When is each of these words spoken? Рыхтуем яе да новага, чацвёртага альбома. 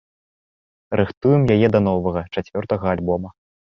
Рыхтуем 1.01 1.41
яе 1.55 1.67
да 1.75 1.79
новага, 1.91 2.21
чацвёртага 2.39 2.85
альбома. 2.95 3.29